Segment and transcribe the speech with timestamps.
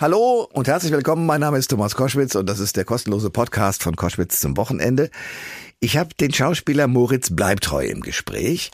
[0.00, 1.24] Hallo und herzlich willkommen.
[1.24, 5.08] Mein Name ist Thomas Koschwitz und das ist der kostenlose Podcast von Koschwitz zum Wochenende.
[5.78, 8.72] Ich habe den Schauspieler Moritz Bleibtreu im Gespräch.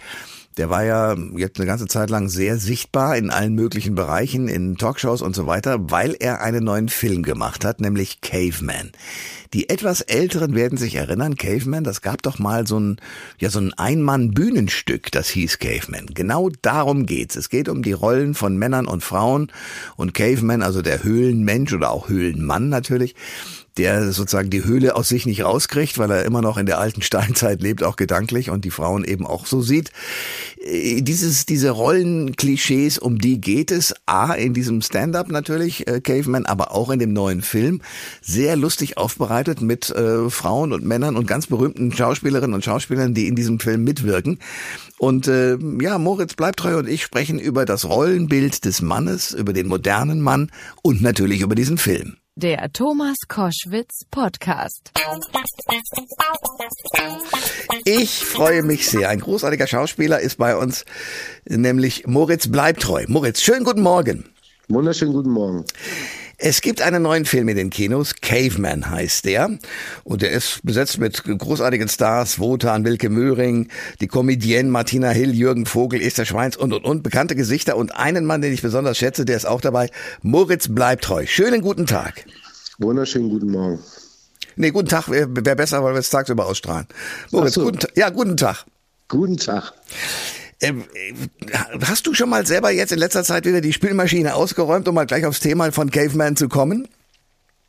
[0.61, 4.77] Der war ja jetzt eine ganze Zeit lang sehr sichtbar in allen möglichen Bereichen, in
[4.77, 8.93] Talkshows und so weiter, weil er einen neuen Film gemacht hat, nämlich Caveman.
[9.55, 13.01] Die etwas Älteren werden sich erinnern, Caveman, das gab doch mal so ein,
[13.39, 16.09] ja, so ein Einmann-Bühnenstück, das hieß Caveman.
[16.13, 17.37] Genau darum geht's.
[17.37, 19.51] Es geht um die Rollen von Männern und Frauen
[19.97, 23.15] und Caveman, also der Höhlenmensch oder auch Höhlenmann natürlich,
[23.77, 27.03] der sozusagen die Höhle aus sich nicht rauskriegt, weil er immer noch in der alten
[27.03, 29.91] Steinzeit lebt, auch gedanklich und die Frauen eben auch so sieht.
[30.61, 36.47] Äh, dieses, diese Rollenklischees, um die geht es, A, in diesem Stand-up natürlich, äh, Caveman,
[36.47, 37.81] aber auch in dem neuen Film,
[38.21, 43.29] sehr lustig aufbereitet mit äh, Frauen und Männern und ganz berühmten Schauspielerinnen und Schauspielern, die
[43.29, 44.39] in diesem Film mitwirken.
[44.99, 49.67] Und äh, ja, Moritz Bleibtreu und ich sprechen über das Rollenbild des Mannes, über den
[49.67, 50.51] modernen Mann
[50.83, 52.17] und natürlich über diesen Film.
[52.43, 54.93] Der Thomas Koschwitz Podcast.
[57.85, 59.11] Ich freue mich sehr.
[59.11, 60.87] Ein großartiger Schauspieler ist bei uns,
[61.45, 63.05] nämlich Moritz Bleibtreu.
[63.09, 64.25] Moritz, schönen guten Morgen.
[64.69, 65.67] Wunderschönen guten Morgen.
[66.43, 69.59] Es gibt einen neuen Film in den Kinos, Caveman heißt der.
[70.05, 73.69] Und der ist besetzt mit großartigen Stars, Wotan, Wilke Möhring,
[74.01, 77.03] die Comedienne Martina Hill, Jürgen Vogel, Esther Schweins und, und, und.
[77.03, 79.91] Bekannte Gesichter und einen Mann, den ich besonders schätze, der ist auch dabei.
[80.23, 81.27] Moritz bleibt treu.
[81.27, 82.25] Schönen guten Tag.
[82.79, 83.79] Wunderschönen guten Morgen.
[84.57, 86.87] Nee, guten Tag wäre wär besser, weil wir es tagsüber ausstrahlen.
[87.33, 87.65] Moritz, so.
[87.65, 88.65] guten, ja, guten Tag.
[89.09, 89.75] Guten Tag.
[90.61, 91.15] Ähm, äh,
[91.85, 95.07] hast du schon mal selber jetzt in letzter Zeit wieder die Spülmaschine ausgeräumt, um mal
[95.07, 96.87] gleich aufs Thema von Caveman zu kommen?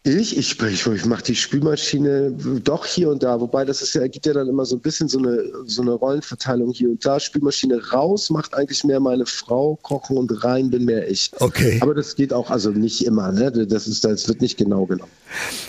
[0.04, 2.32] Ich, ich, ich, ich mache die Spülmaschine
[2.64, 5.08] doch hier und da, wobei das ist ja, gibt ja dann immer so ein bisschen
[5.08, 7.20] so eine, so eine Rollenverteilung hier und da.
[7.20, 11.30] Spülmaschine raus macht eigentlich mehr meine Frau, kochen und rein bin mehr ich.
[11.38, 11.78] Okay.
[11.82, 13.52] Aber das geht auch, also nicht immer, ne?
[13.52, 15.12] Das ist, das wird nicht genau genommen.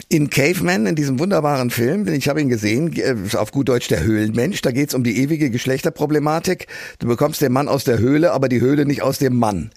[0.09, 4.03] In Caveman, in diesem wunderbaren Film, ich habe ihn gesehen, äh, auf gut Deutsch der
[4.03, 6.69] Höhlenmensch, da geht's um die ewige Geschlechterproblematik.
[7.01, 9.73] Du bekommst den Mann aus der Höhle, aber die Höhle nicht aus dem Mann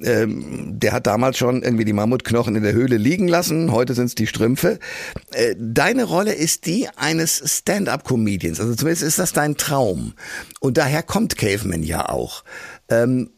[0.00, 4.06] ähm, der hat damals schon irgendwie die Mammutknochen in der Höhle liegen lassen, heute sind
[4.06, 4.78] es die Strümpfe.
[5.32, 10.14] Äh, deine Rolle ist die eines Stand-up-Comedians, also zumindest ist das dein Traum.
[10.60, 12.44] Und daher kommt Caveman ja auch.
[12.88, 13.30] Ähm,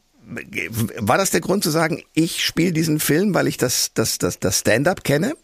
[0.98, 4.40] war das der Grund zu sagen, ich spiele diesen Film, weil ich das, das, das,
[4.40, 5.34] das Stand-up kenne?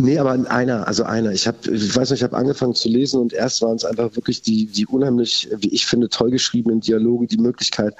[0.00, 1.32] Nee, aber einer, also einer.
[1.32, 4.14] Ich habe, ich weiß nicht, ich habe angefangen zu lesen und erst waren es einfach
[4.14, 7.96] wirklich die, die unheimlich, wie ich finde, toll geschriebenen Dialoge, die Möglichkeit,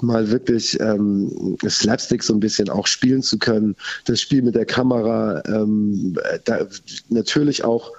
[0.00, 3.74] mal wirklich ähm, Slapstick so ein bisschen auch spielen zu können.
[4.04, 6.68] Das Spiel mit der Kamera, ähm, da,
[7.08, 7.90] natürlich auch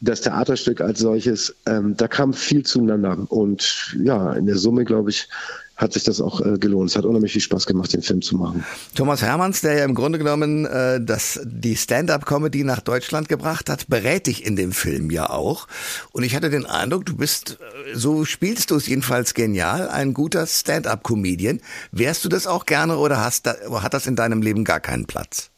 [0.00, 3.16] das Theaterstück als solches, ähm, da kam viel zueinander.
[3.28, 5.28] Und ja, in der Summe, glaube ich,
[5.78, 6.90] hat sich das auch äh, gelohnt.
[6.90, 8.64] Es hat unheimlich viel Spaß gemacht, den Film zu machen.
[8.96, 13.86] Thomas Hermanns, der ja im Grunde genommen äh, das, die Stand-up-Comedy nach Deutschland gebracht hat,
[13.88, 15.68] berät dich in dem Film ja auch.
[16.10, 20.14] Und ich hatte den Eindruck, du bist, äh, so spielst du es jedenfalls genial, ein
[20.14, 21.60] guter Stand-up-Comedian.
[21.92, 25.06] Wärst du das auch gerne oder hast da, hat das in deinem Leben gar keinen
[25.06, 25.50] Platz?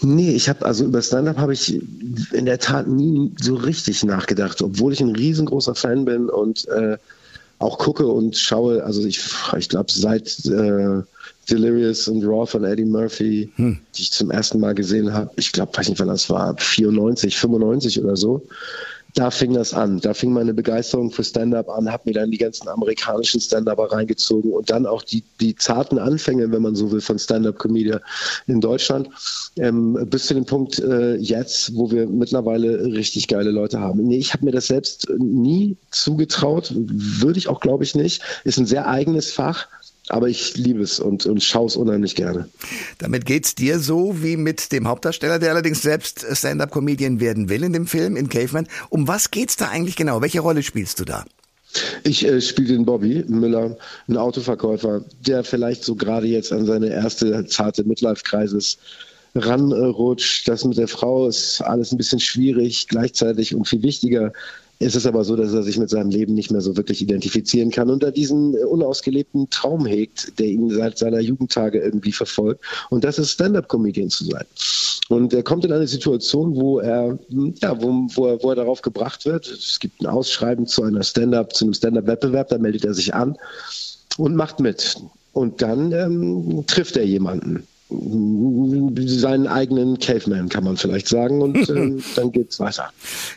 [0.00, 1.74] Nee, ich habe also über Stand-up habe ich
[2.32, 6.96] in der Tat nie so richtig nachgedacht, obwohl ich ein riesengroßer Fan bin und äh,
[7.62, 9.20] auch gucke und schaue, also ich,
[9.56, 11.02] ich glaube, seit äh,
[11.50, 13.78] Delirious und Raw von Eddie Murphy, hm.
[13.94, 17.36] die ich zum ersten Mal gesehen habe, ich glaube, weiß nicht, wann das war, 94,
[17.36, 18.46] 95 oder so,
[19.14, 20.00] da fing das an.
[20.00, 24.52] Da fing meine Begeisterung für Stand-up an, habe mir dann die ganzen amerikanischen Stand-Upper reingezogen
[24.52, 27.96] und dann auch die, die zarten Anfänge, wenn man so will, von Stand-up-Comedy
[28.46, 29.08] in Deutschland,
[29.58, 34.02] ähm, bis zu dem Punkt äh, jetzt, wo wir mittlerweile richtig geile Leute haben.
[34.02, 38.22] Nee, ich habe mir das selbst nie zugetraut, würde ich auch, glaube ich, nicht.
[38.44, 39.68] Ist ein sehr eigenes Fach
[40.08, 42.48] aber ich liebe es und, und schaue es unheimlich gerne.
[42.98, 47.72] Damit geht's dir so wie mit dem Hauptdarsteller, der allerdings selbst Stand-up-Comedian werden will in
[47.72, 48.66] dem Film, in Caveman.
[48.90, 50.20] Um was geht's da eigentlich genau?
[50.20, 51.24] Welche Rolle spielst du da?
[52.04, 53.76] Ich äh, spiele den Bobby Müller,
[54.06, 58.78] einen Autoverkäufer, der vielleicht so gerade jetzt an seine erste zarte Midlife-Kreises
[59.34, 60.48] ranrutscht.
[60.48, 64.32] Das mit der Frau ist alles ein bisschen schwierig, gleichzeitig und viel wichtiger
[64.84, 67.70] es ist aber so, dass er sich mit seinem Leben nicht mehr so wirklich identifizieren
[67.70, 72.64] kann und er diesen unausgelebten Traum hegt, der ihn seit seiner Jugendtage irgendwie verfolgt.
[72.90, 74.44] Und das ist Stand-up-Comedian zu sein.
[75.08, 77.18] Und er kommt in eine Situation, wo er,
[77.60, 79.46] ja, wo, wo, er, wo er darauf gebracht wird.
[79.46, 83.36] Es gibt ein Ausschreiben zu einer Stand-up, zu einem Stand-up-Wettbewerb, da meldet er sich an
[84.18, 84.96] und macht mit.
[85.32, 87.66] Und dann ähm, trifft er jemanden
[89.06, 91.42] seinen eigenen Caveman, kann man vielleicht sagen.
[91.42, 92.90] Und äh, dann geht's weiter.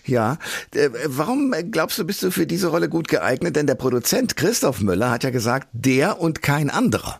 [0.06, 0.38] Ja,
[0.74, 3.56] äh, warum glaubst du, bist du für diese Rolle gut geeignet?
[3.56, 7.18] Denn der Produzent Christoph Müller hat ja gesagt, der und kein anderer.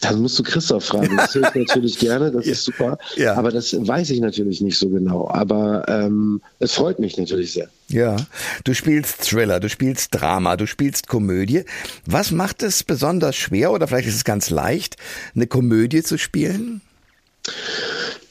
[0.00, 1.16] Dann musst du Christoph fragen.
[1.16, 2.98] Das hilft natürlich gerne, das ist super.
[3.16, 3.34] Ja.
[3.34, 5.28] Aber das weiß ich natürlich nicht so genau.
[5.28, 7.68] Aber ähm, es freut mich natürlich sehr.
[7.88, 8.16] Ja,
[8.64, 11.64] du spielst Thriller, du spielst Drama, du spielst Komödie.
[12.06, 14.96] Was macht es besonders schwer oder vielleicht ist es ganz leicht,
[15.34, 16.80] eine Komödie zu spielen?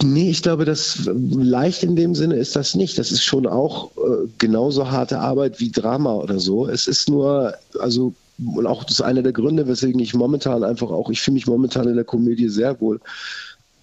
[0.02, 2.98] Nee, ich glaube, das leicht in dem Sinne ist das nicht.
[2.98, 6.68] Das ist schon auch äh, genauso harte Arbeit wie Drama oder so.
[6.68, 8.14] Es ist nur, also,
[8.46, 11.48] und auch das ist einer der Gründe, weswegen ich momentan einfach auch, ich fühle mich
[11.48, 13.00] momentan in der Komödie sehr wohl.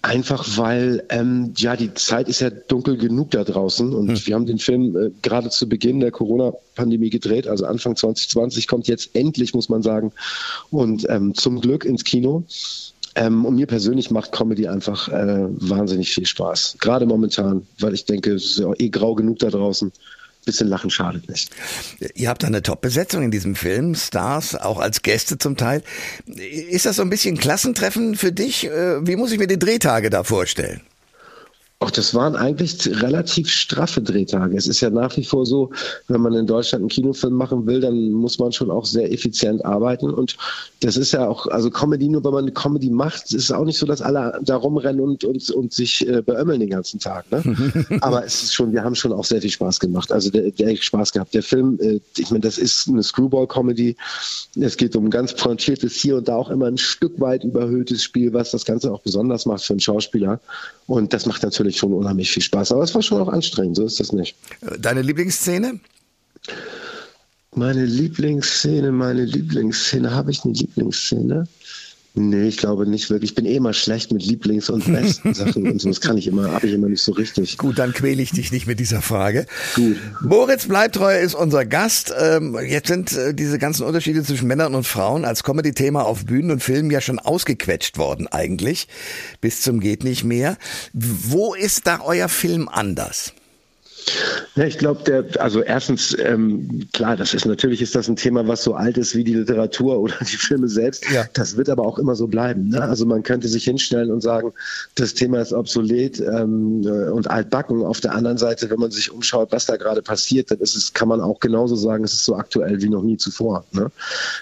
[0.03, 4.27] Einfach weil, ähm, ja, die Zeit ist ja dunkel genug da draußen und hm.
[4.27, 8.87] wir haben den Film äh, gerade zu Beginn der Corona-Pandemie gedreht, also Anfang 2020 kommt
[8.87, 10.13] jetzt endlich, muss man sagen,
[10.69, 12.43] und ähm, zum Glück ins Kino.
[13.15, 16.77] Ähm, und mir persönlich macht Comedy einfach äh, wahnsinnig viel Spaß.
[16.79, 19.91] Gerade momentan, weil ich denke, es ist ja eh grau genug da draußen.
[20.47, 21.51] Bisschen Lachen schadet nicht.
[22.15, 25.83] Ihr habt eine Top-Besetzung in diesem Film, Stars, auch als Gäste zum Teil.
[26.25, 28.65] Ist das so ein bisschen Klassentreffen für dich?
[28.65, 30.79] Äh, wie muss ich mir die Drehtage da vorstellen?
[31.79, 34.57] Auch das waren eigentlich relativ straffe Drehtage.
[34.57, 35.69] Es ist ja nach wie vor so,
[36.07, 39.63] wenn man in Deutschland einen Kinofilm machen will, dann muss man schon auch sehr effizient
[39.63, 40.09] arbeiten.
[40.09, 40.37] Und
[40.79, 43.63] das ist ja auch, also Comedy, nur wenn man eine Comedy macht, ist es auch
[43.63, 47.31] nicht so, dass alle da rumrennen und, und, und sich äh, beömmeln den ganzen Tag.
[47.31, 47.43] Ne?
[48.01, 50.11] Aber es ist schon, wir haben schon auch sehr viel Spaß gemacht.
[50.11, 51.35] Also der, der Spaß gehabt.
[51.35, 53.95] Der Film, äh, ich meine, das ist eine Screwball-Comedy.
[54.59, 58.01] Es geht um ein ganz pointiertes hier und da auch immer ein Stück weit überhöhtes
[58.01, 60.39] Spiel, was das Ganze auch besonders macht für einen Schauspieler.
[60.87, 62.71] Und das macht natürlich natürlich schon unheimlich viel Spaß.
[62.71, 64.35] Aber es war schon auch anstrengend, so ist das nicht.
[64.79, 65.79] Deine Lieblingsszene?
[67.55, 70.11] Meine Lieblingsszene, meine Lieblingsszene.
[70.11, 71.47] Habe ich eine Lieblingsszene?
[72.17, 73.31] Nee, ich glaube nicht wirklich.
[73.31, 75.89] Ich bin eh immer schlecht mit Lieblings- und besten Sachen und so.
[75.89, 77.57] Das kann ich immer, habe ich immer nicht so richtig.
[77.57, 79.45] Gut, dann quäle ich dich nicht mit dieser Frage.
[79.75, 79.97] Gut.
[80.21, 82.13] Moritz Bleibtreu ist unser Gast.
[82.19, 86.51] Ähm, jetzt sind äh, diese ganzen Unterschiede zwischen Männern und Frauen als Comedy-Thema auf Bühnen
[86.51, 88.87] und Filmen ja schon ausgequetscht worden eigentlich.
[89.39, 90.57] Bis zum geht nicht mehr.
[90.93, 93.33] Wo ist da euer Film anders?
[94.55, 98.47] Ja, ich glaube, der, also erstens, ähm, klar, das ist natürlich ist das ein Thema,
[98.47, 101.09] was so alt ist wie die Literatur oder die Filme selbst.
[101.11, 101.25] Ja.
[101.33, 102.69] Das wird aber auch immer so bleiben.
[102.69, 102.81] Ne?
[102.81, 104.53] Also man könnte sich hinstellen und sagen,
[104.95, 107.83] das Thema ist obsolet ähm, äh, und altbacken.
[107.83, 110.93] Auf der anderen Seite, wenn man sich umschaut, was da gerade passiert, dann ist es,
[110.93, 113.65] kann man auch genauso sagen, es ist so aktuell wie noch nie zuvor.
[113.73, 113.91] Ne?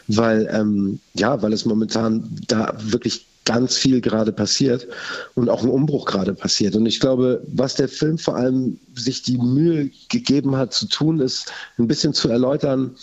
[0.08, 4.88] Weil, ähm, ja, weil es momentan da wirklich ganz viel gerade passiert
[5.36, 6.76] und auch ein Umbruch gerade passiert.
[6.76, 11.20] Und ich glaube, was der Film vor allem sich die Mühe gegeben hat zu tun,
[11.20, 12.96] ist ein bisschen zu erläutern,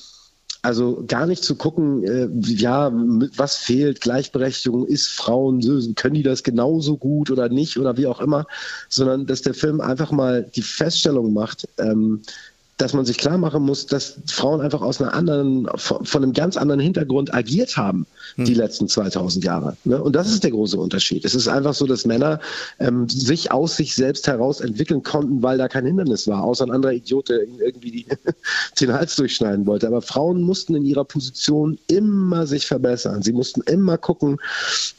[0.64, 2.92] also gar nicht zu gucken, äh, ja,
[3.36, 5.60] was fehlt, Gleichberechtigung, ist Frauen,
[5.96, 8.46] können die das genauso gut oder nicht oder wie auch immer,
[8.88, 12.22] sondern dass der Film einfach mal die Feststellung macht, ähm,
[12.82, 16.56] dass man sich klar machen muss, dass Frauen einfach aus einer anderen, von, einem ganz
[16.56, 18.44] anderen Hintergrund agiert haben hm.
[18.44, 19.76] die letzten 2000 Jahre.
[19.84, 20.02] Ne?
[20.02, 21.24] Und das ist der große Unterschied.
[21.24, 22.40] Es ist einfach so, dass Männer
[22.80, 26.72] ähm, sich aus sich selbst heraus entwickeln konnten, weil da kein Hindernis war, außer ein
[26.72, 28.06] anderer Idiot, der ihnen irgendwie die,
[28.80, 29.86] den Hals durchschneiden wollte.
[29.86, 33.22] Aber Frauen mussten in ihrer Position immer sich verbessern.
[33.22, 34.38] Sie mussten immer gucken,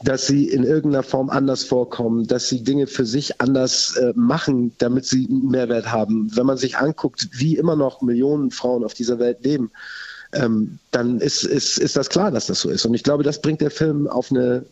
[0.05, 4.71] dass sie in irgendeiner Form anders vorkommen, dass sie Dinge für sich anders äh, machen,
[4.77, 6.31] damit sie Mehrwert haben.
[6.33, 9.71] Wenn man sich anguckt, wie immer noch Millionen Frauen auf dieser Welt leben,
[10.33, 12.85] ähm, dann ist, ist, ist das klar, dass das so ist.
[12.85, 14.65] Und ich glaube, das bringt der Film auf eine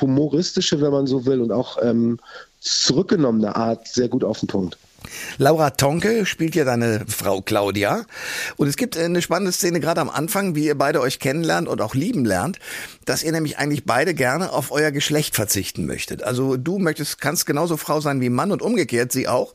[0.00, 2.18] humoristische, wenn man so will, und auch ähm,
[2.60, 4.76] zurückgenommene Art sehr gut auf den Punkt.
[5.38, 8.04] Laura Tonke spielt ja deine Frau Claudia.
[8.56, 11.80] Und es gibt eine spannende Szene gerade am Anfang, wie ihr beide euch kennenlernt und
[11.80, 12.58] auch lieben lernt,
[13.04, 16.22] dass ihr nämlich eigentlich beide gerne auf euer Geschlecht verzichten möchtet.
[16.22, 19.54] Also du möchtest, kannst genauso Frau sein wie Mann und umgekehrt sie auch.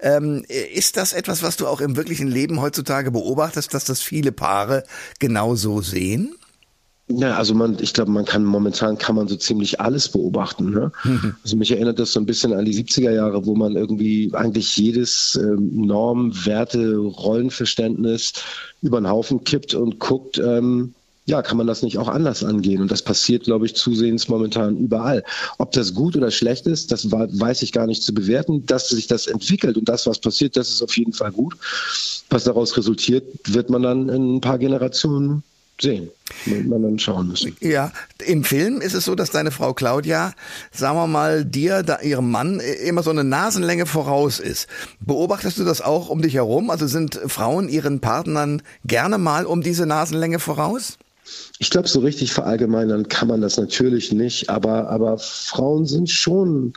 [0.00, 4.32] Ähm, ist das etwas, was du auch im wirklichen Leben heutzutage beobachtest, dass das viele
[4.32, 4.84] Paare
[5.18, 6.34] genauso sehen?
[7.08, 10.70] Ja, also man, ich glaube, man kann momentan kann man so ziemlich alles beobachten.
[10.70, 10.92] Ne?
[11.04, 11.34] Mhm.
[11.44, 14.76] Also mich erinnert das so ein bisschen an die 70er Jahre, wo man irgendwie eigentlich
[14.76, 18.32] jedes ähm, Norm, Werte, Rollenverständnis
[18.80, 20.94] über den Haufen kippt und guckt, ähm,
[21.26, 22.82] ja, kann man das nicht auch anders angehen?
[22.82, 25.24] Und das passiert, glaube ich, zusehends momentan überall.
[25.58, 28.66] Ob das gut oder schlecht ist, das weiß ich gar nicht zu bewerten.
[28.66, 31.56] Dass sich das entwickelt und das, was passiert, das ist auf jeden Fall gut.
[32.28, 35.42] Was daraus resultiert, wird man dann in ein paar Generationen
[35.80, 36.10] sehen.
[36.46, 37.56] Man dann schauen müssen.
[37.60, 37.92] Ja,
[38.24, 40.32] im Film ist es so, dass deine Frau Claudia,
[40.72, 44.68] sagen wir mal, dir, da, ihrem Mann immer so eine Nasenlänge voraus ist.
[45.00, 46.70] Beobachtest du das auch um dich herum?
[46.70, 50.98] Also sind Frauen ihren Partnern gerne mal um diese Nasenlänge voraus?
[51.58, 56.74] Ich glaube, so richtig verallgemeinern kann man das natürlich nicht, aber, aber Frauen sind schon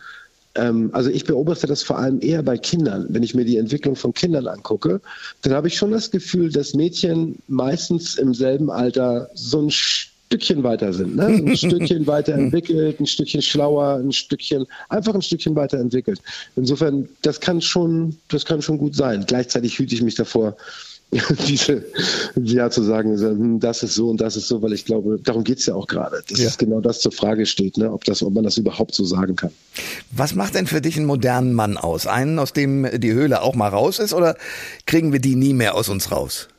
[0.57, 3.05] ähm, also ich beobachte das vor allem eher bei Kindern.
[3.09, 4.99] Wenn ich mir die Entwicklung von Kindern angucke,
[5.41, 10.63] dann habe ich schon das Gefühl, dass Mädchen meistens im selben Alter so ein Stückchen
[10.63, 11.27] weiter sind, ne?
[11.27, 16.21] ein Stückchen weiterentwickelt, ein Stückchen schlauer, ein Stückchen, einfach ein Stückchen weiterentwickelt.
[16.55, 19.23] Insofern, das kann schon, das kann schon gut sein.
[19.25, 20.57] Gleichzeitig hüte ich mich davor,
[21.47, 21.85] diese,
[22.35, 25.45] ja, zu sagen, hm, das ist so und das ist so, weil ich glaube, darum
[25.45, 26.49] geht es ja auch gerade, dass ja.
[26.57, 27.91] genau das zur Frage steht, ne?
[27.91, 29.51] ob, das, ob man das überhaupt so sagen kann.
[30.11, 32.07] Was macht denn für dich einen modernen Mann aus?
[32.07, 34.35] Einen, aus dem die Höhle auch mal raus ist oder
[34.85, 36.49] kriegen wir die nie mehr aus uns raus?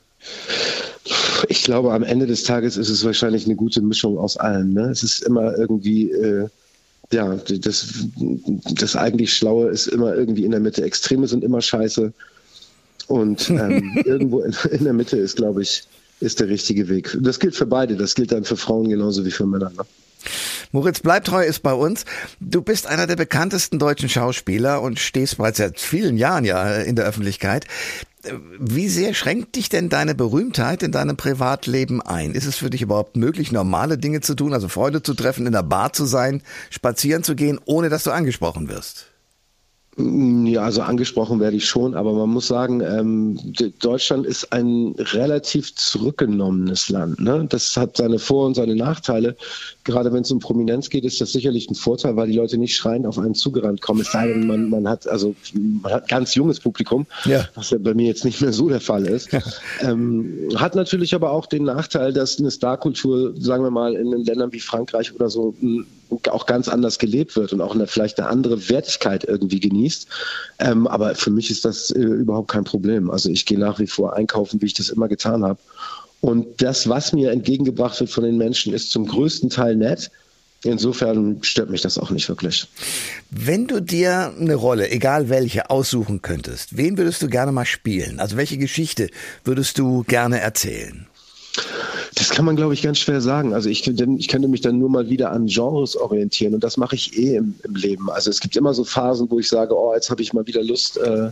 [1.49, 4.73] Ich glaube, am Ende des Tages ist es wahrscheinlich eine gute Mischung aus allen.
[4.73, 4.89] Ne?
[4.91, 6.49] Es ist immer irgendwie, äh,
[7.13, 7.95] ja, das,
[8.75, 10.83] das eigentlich Schlaue ist immer irgendwie in der Mitte.
[10.83, 12.13] Extreme sind immer scheiße.
[13.09, 15.85] Und ähm, irgendwo in, in, der Mitte ist, glaube ich,
[16.21, 17.17] ist der richtige Weg.
[17.21, 17.97] Das gilt für beide.
[17.97, 19.71] Das gilt dann für Frauen genauso wie für Männer.
[19.71, 19.85] Ne?
[20.73, 22.05] Moritz Bleibtreu ist bei uns.
[22.41, 26.97] Du bist einer der bekanntesten deutschen Schauspieler und stehst bereits seit vielen Jahren ja in
[26.97, 27.67] der Öffentlichkeit.
[28.59, 32.35] Wie sehr schränkt dich denn deine Berühmtheit in deinem Privatleben ein?
[32.35, 35.53] Ist es für dich überhaupt möglich, normale Dinge zu tun, also Freunde zu treffen, in
[35.53, 39.08] der Bar zu sein, spazieren zu gehen, ohne dass du angesprochen wirst?
[39.99, 43.39] Mm, ja, also angesprochen werde ich schon, aber man muss sagen, ähm,
[43.81, 47.21] Deutschland ist ein relativ zurückgenommenes Land.
[47.21, 47.47] Ne?
[47.49, 49.37] Das hat seine Vor- und seine Nachteile.
[49.83, 52.77] Gerade wenn es um Prominenz geht, ist das sicherlich ein Vorteil, weil die Leute nicht
[52.77, 54.01] schreiend auf einen zugerannt kommen.
[54.01, 57.49] Es sei denn, man, man hat also man hat ganz junges Publikum, ja.
[57.55, 59.31] was ja bei mir jetzt nicht mehr so der Fall ist.
[59.81, 64.53] ähm, hat natürlich aber auch den Nachteil, dass eine Starkultur, sagen wir mal, in Ländern
[64.53, 65.55] wie Frankreich oder so
[66.31, 69.88] auch ganz anders gelebt wird und auch eine, vielleicht eine andere Wertigkeit irgendwie genießt.
[70.59, 73.11] Ähm, aber für mich ist das äh, überhaupt kein Problem.
[73.11, 75.59] Also ich gehe nach wie vor einkaufen, wie ich das immer getan habe.
[76.21, 80.11] Und das, was mir entgegengebracht wird von den Menschen, ist zum größten Teil nett.
[80.65, 82.67] Insofern stört mich das auch nicht wirklich.
[83.31, 88.19] Wenn du dir eine Rolle, egal welche, aussuchen könntest, wen würdest du gerne mal spielen?
[88.19, 89.09] Also welche Geschichte
[89.45, 91.07] würdest du gerne erzählen?
[92.19, 93.55] Das kann man, glaube ich, ganz schwer sagen.
[93.55, 96.97] Also ich, ich könnte mich dann nur mal wieder an Genres orientieren und das mache
[96.97, 98.11] ich eh im, im Leben.
[98.11, 100.65] Also es gibt immer so Phasen, wo ich sage, oh, jetzt habe ich mal wieder
[100.65, 101.31] Lust, äh,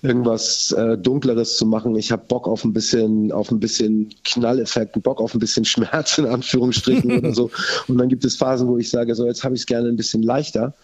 [0.00, 1.94] irgendwas äh, Dunkleres zu machen.
[1.96, 6.16] Ich habe Bock auf ein bisschen, auf ein bisschen Knalleffekt, Bock auf ein bisschen Schmerz
[6.16, 7.50] in Anführungsstrichen oder so.
[7.86, 9.96] Und dann gibt es Phasen, wo ich sage, so jetzt habe ich es gerne ein
[9.96, 10.74] bisschen leichter.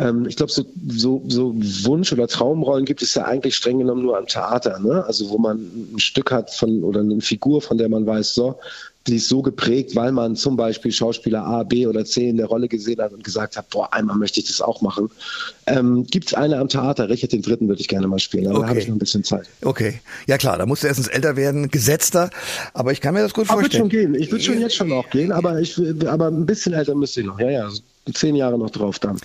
[0.00, 4.02] Ähm, ich glaube, so, so, so Wunsch- oder Traumrollen gibt es ja eigentlich streng genommen
[4.02, 5.04] nur am Theater, ne?
[5.04, 5.58] Also wo man
[5.94, 8.58] ein Stück hat von oder eine Figur, von der man weiß, so,
[9.06, 12.46] die ist so geprägt, weil man zum Beispiel Schauspieler A, B oder C in der
[12.46, 15.10] Rolle gesehen hat und gesagt hat, boah, einmal möchte ich das auch machen.
[15.66, 17.08] Ähm, Gibt es eine am Theater?
[17.08, 18.64] Richard den Dritten würde ich gerne mal spielen, aber okay.
[18.64, 19.48] da habe ich noch ein bisschen Zeit.
[19.62, 22.30] Okay, ja klar, da musst du erstens älter werden, gesetzter,
[22.72, 23.82] aber ich kann mir das gut vorstellen.
[23.82, 26.46] Aber wird schon gehen, ich würde schon jetzt schon noch gehen, aber, ich, aber ein
[26.46, 27.70] bisschen älter müsste ich noch, ja, ja,
[28.12, 29.18] zehn Jahre noch drauf dann.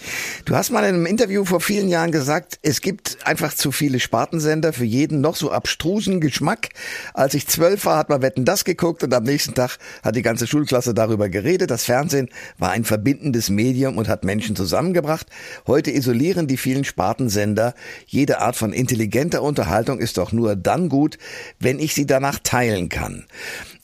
[0.46, 4.00] Du hast mal in einem Interview vor vielen Jahren gesagt, es gibt einfach zu viele
[4.00, 6.70] Spartensender für jeden noch so abstrusen Geschmack.
[7.14, 10.22] Als ich zwölf war, hat man Wetten das geguckt und am nächsten Tag hat die
[10.22, 11.72] ganze Schulklasse darüber geredet.
[11.72, 15.28] Das Fernsehen war ein verbindendes Medium und hat Menschen zusammengebracht.
[15.68, 17.74] Heute isolieren die vielen Spartensender.
[18.06, 21.18] Jede Art von intelligenter Unterhaltung ist doch nur dann gut,
[21.60, 23.26] wenn ich sie danach teilen kann.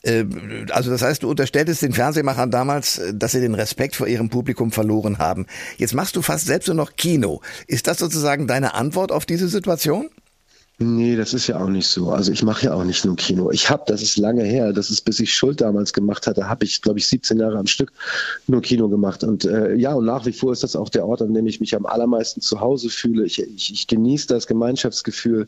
[0.02, 0.24] Äh,
[0.70, 4.28] also das heißt, du unterstelltest den Fernsehmachern damals, äh, dass sie den Respekt vor ihrem
[4.28, 5.46] Publikum verloren haben.
[5.76, 7.40] Jetzt machst du fast selbst nur noch Kino.
[7.66, 10.10] Ist das sozusagen deine Antwort auf diese Situation?
[10.84, 12.10] Nee, das ist ja auch nicht so.
[12.10, 13.52] Also ich mache ja auch nicht nur Kino.
[13.52, 16.64] Ich habe, das ist lange her, das ist bis ich Schuld damals gemacht hatte, habe
[16.64, 17.92] ich, glaube ich, 17 Jahre am Stück
[18.48, 19.22] nur Kino gemacht.
[19.22, 21.60] Und äh, ja, und nach wie vor ist das auch der Ort, an dem ich
[21.60, 23.24] mich am allermeisten zu Hause fühle.
[23.24, 25.46] Ich, ich, ich genieße das Gemeinschaftsgefühl.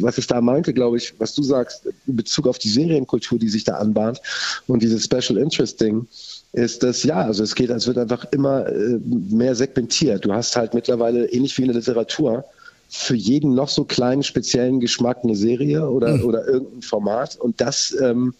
[0.00, 3.50] Was ich da meinte, glaube ich, was du sagst, in Bezug auf die Serienkultur, die
[3.50, 4.20] sich da anbahnt
[4.66, 6.08] und dieses Special Interest Ding,
[6.52, 8.98] ist das ja, also es geht, es wird einfach immer äh,
[9.30, 10.24] mehr segmentiert.
[10.24, 12.44] Du hast halt mittlerweile ähnlich wie in der Literatur
[12.96, 16.24] für jeden noch so kleinen speziellen Geschmack eine Serie oder, mhm.
[16.24, 17.36] oder irgendein Format.
[17.36, 18.34] Und das ähm,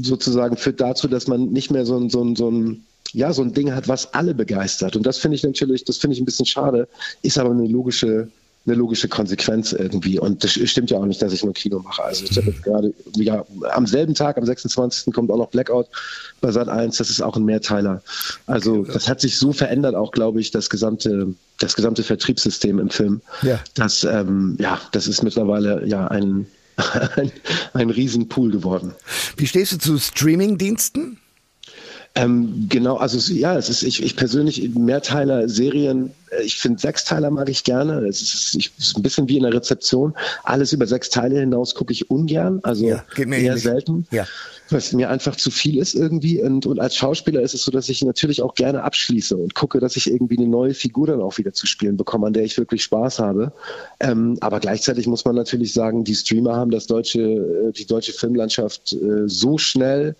[0.00, 3.42] sozusagen führt dazu, dass man nicht mehr so ein, so ein, so ein ja, so
[3.42, 4.96] ein Ding hat, was alle begeistert.
[4.96, 6.88] Und das finde ich natürlich, das finde ich ein bisschen schade,
[7.22, 8.28] ist aber eine logische
[8.66, 10.18] eine logische Konsequenz irgendwie.
[10.18, 12.02] Und das stimmt ja auch nicht, dass ich nur Kino mache.
[12.02, 15.12] Also ich habe jetzt gerade, ja, am selben Tag, am 26.
[15.12, 15.88] kommt auch noch Blackout
[16.40, 16.96] bei Sat 1.
[16.96, 18.02] Das ist auch ein Mehrteiler.
[18.46, 22.90] Also das hat sich so verändert, auch glaube ich, das gesamte, das gesamte Vertriebssystem im
[22.90, 23.20] Film.
[23.42, 23.60] Ja.
[23.74, 26.46] Das, ähm, ja, das ist mittlerweile ja ein,
[27.16, 27.32] ein,
[27.74, 28.94] ein Riesenpool geworden.
[29.36, 31.18] Wie stehst du zu Streaming-Diensten?
[32.16, 36.12] Ähm, genau, also ja, es ist ich, ich persönlich Mehrteiler Serien.
[36.30, 38.06] Äh, ich finde Sechsteiler mag ich gerne.
[38.06, 40.14] Es ist, ich, es ist ein bisschen wie in der Rezeption.
[40.44, 43.62] Alles über sechs Teile hinaus gucke ich ungern, also ja, eher ähnlich.
[43.62, 44.06] selten.
[44.12, 44.26] Ja.
[44.70, 46.40] Was mir einfach zu viel ist irgendwie.
[46.40, 49.80] Und, und als Schauspieler ist es so, dass ich natürlich auch gerne abschließe und gucke,
[49.80, 52.56] dass ich irgendwie eine neue Figur dann auch wieder zu spielen bekomme, an der ich
[52.56, 53.52] wirklich Spaß habe.
[53.98, 58.12] Ähm, aber gleichzeitig muss man natürlich sagen, die Streamer haben das deutsche, äh, die deutsche
[58.12, 60.14] Filmlandschaft äh, so schnell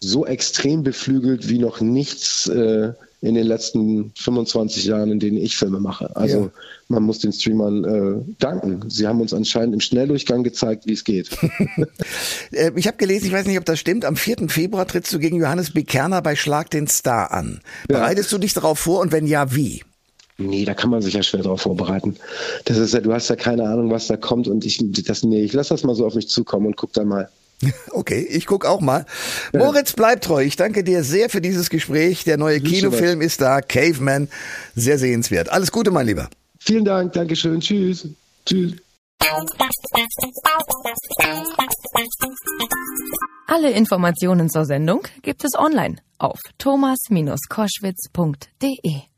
[0.00, 2.92] so extrem beflügelt wie noch nichts äh,
[3.22, 6.16] in den letzten 25 Jahren, in denen ich Filme mache.
[6.16, 6.50] Also ja.
[6.88, 8.88] man muss den Streamern äh, danken.
[8.88, 11.30] Sie haben uns anscheinend im Schnelldurchgang gezeigt, wie es geht.
[12.52, 14.48] Äh, ich habe gelesen, ich weiß nicht, ob das stimmt, am 4.
[14.48, 15.84] Februar trittst du gegen Johannes B.
[15.84, 17.60] Kerner bei Schlag den Star an.
[17.86, 18.38] Bereitest ja.
[18.38, 19.82] du dich darauf vor und wenn ja, wie?
[20.36, 22.16] Nee, da kann man sich ja schwer darauf vorbereiten.
[22.64, 25.42] Das ist ja, du hast ja keine Ahnung, was da kommt und ich, das, nee,
[25.42, 27.28] ich lass das mal so auf mich zukommen und guck dann mal.
[27.92, 29.04] Okay, ich guck auch mal.
[29.52, 30.42] Moritz, bleib treu.
[30.42, 32.24] Ich danke dir sehr für dieses Gespräch.
[32.24, 34.28] Der neue Kinofilm ist da, Caveman.
[34.74, 35.50] Sehr sehenswert.
[35.50, 36.28] Alles Gute, mein Lieber.
[36.58, 37.60] Vielen Dank, Dankeschön.
[37.60, 38.06] Tschüss.
[38.46, 38.74] Tschüss.
[43.46, 49.09] Alle Informationen zur Sendung gibt es online auf thomas-koschwitz.de.